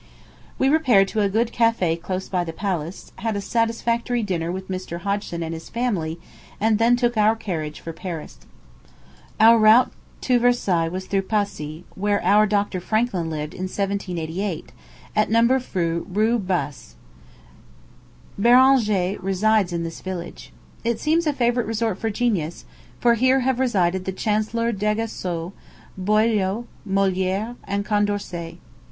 We 0.57 0.67
repaired 0.67 1.07
to 1.09 1.19
a 1.21 1.29
good 1.29 1.51
café 1.53 2.01
close 2.01 2.27
by 2.27 2.43
the 2.43 2.51
palace, 2.51 3.11
had 3.17 3.35
a 3.35 3.39
satisfactory 3.39 4.23
dinner 4.23 4.51
with 4.51 4.67
Mr. 4.67 5.01
Hodgson 5.01 5.43
and 5.43 5.53
his 5.53 5.69
family, 5.69 6.19
and 6.59 6.79
then 6.79 6.95
took 6.95 7.17
our 7.17 7.35
carriage 7.35 7.79
for 7.79 7.93
Paris. 7.93 8.39
Our 9.39 9.59
route 9.59 9.91
to 10.21 10.39
Versailles 10.39 10.87
was 10.89 11.05
through 11.05 11.21
Passy, 11.29 11.83
where 11.93 12.19
our 12.23 12.47
Dr. 12.47 12.79
Franklin 12.79 13.29
lived 13.29 13.53
in 13.53 13.65
1788, 13.69 14.71
at 15.15 15.29
No. 15.29 15.47
40 15.59 16.05
Rue 16.11 16.39
Bass. 16.39 16.95
Beranger 18.39 19.17
resides 19.21 19.71
in 19.71 19.83
this 19.83 20.01
village. 20.01 20.51
It 20.83 20.99
seems 20.99 21.27
a 21.27 21.31
favorite 21.33 21.67
resort 21.67 21.99
for 21.99 22.09
genius; 22.09 22.65
for 22.99 23.13
here 23.13 23.41
have 23.41 23.59
resided 23.59 24.05
the 24.05 24.11
Chancellor 24.11 24.71
D'Aguesseau, 24.71 25.53
Boileau, 25.95 26.65
Molière, 26.89 27.55
and 27.65 27.85
Condorcet. 27.85 28.57